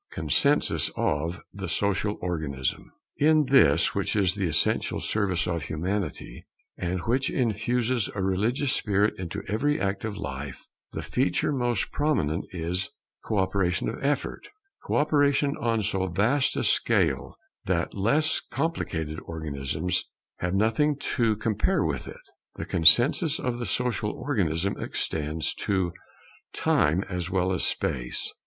[Consensus 0.11 0.89
of 0.97 1.43
the 1.53 1.69
social 1.69 2.17
organism] 2.21 2.91
In 3.17 3.45
this, 3.45 3.93
which 3.93 4.15
is 4.15 4.33
the 4.33 4.47
essential 4.47 4.99
service 4.99 5.45
of 5.47 5.65
Humanity, 5.65 6.47
and 6.75 7.01
which 7.01 7.29
infuses 7.29 8.09
a 8.15 8.23
religious 8.23 8.73
spirit 8.73 9.13
into 9.19 9.43
every 9.47 9.79
act 9.79 10.03
of 10.03 10.17
life, 10.17 10.65
the 10.91 11.03
feature 11.03 11.51
most 11.53 11.91
prominent 11.91 12.45
is 12.49 12.89
co 13.23 13.37
operation 13.37 13.89
of 13.89 14.03
effort; 14.03 14.49
co 14.83 14.95
operation 14.95 15.55
on 15.57 15.83
so 15.83 16.07
vast 16.07 16.57
a 16.57 16.63
scale 16.63 17.35
that 17.65 17.93
less 17.93 18.39
complicated 18.39 19.19
organisms 19.25 20.05
have 20.37 20.55
nothing 20.55 20.95
to 20.97 21.35
compare 21.35 21.83
with 21.85 22.07
it. 22.07 22.17
The 22.55 22.65
consensus 22.65 23.39
of 23.39 23.59
the 23.59 23.67
social 23.67 24.09
organism 24.09 24.77
extends 24.79 25.53
to 25.67 25.93
Time 26.53 27.03
as 27.07 27.29
well 27.29 27.51
as 27.53 27.63
Space. 27.63 28.33